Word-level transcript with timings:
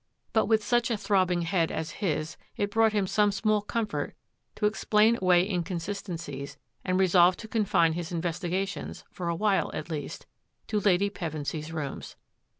But 0.33 0.47
with 0.47 0.63
such 0.63 0.89
a 0.89 0.97
throbbing 0.97 1.43
head 1.43 1.71
as 1.71 1.91
his 2.01 2.35
it 2.57 2.71
brought 2.71 2.91
him 2.91 3.05
some 3.05 3.31
small 3.31 3.61
comfort 3.61 4.15
to 4.55 4.65
explain 4.65 5.19
away 5.21 5.47
incon 5.47 5.77
sistencies 5.79 6.57
and 6.83 6.99
resolve 6.99 7.37
to 7.37 7.47
confine 7.47 7.93
his 7.93 8.11
investigations, 8.11 9.03
for 9.11 9.29
a 9.29 9.35
while, 9.35 9.69
at 9.75 9.91
least, 9.91 10.25
to 10.69 10.79
Lady 10.79 11.11
Pevensy's 11.11 11.71
rooms. 11.71 12.15